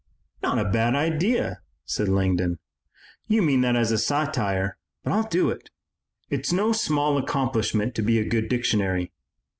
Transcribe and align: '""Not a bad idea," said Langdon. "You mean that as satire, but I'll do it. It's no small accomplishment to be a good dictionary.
'""Not 0.41 0.57
a 0.57 0.65
bad 0.67 0.95
idea," 0.95 1.61
said 1.85 2.09
Langdon. 2.09 2.57
"You 3.27 3.43
mean 3.43 3.61
that 3.61 3.75
as 3.75 4.03
satire, 4.03 4.79
but 5.03 5.13
I'll 5.13 5.27
do 5.29 5.51
it. 5.51 5.69
It's 6.27 6.51
no 6.51 6.71
small 6.71 7.19
accomplishment 7.19 7.93
to 7.93 8.01
be 8.01 8.17
a 8.17 8.25
good 8.27 8.49
dictionary. 8.49 9.11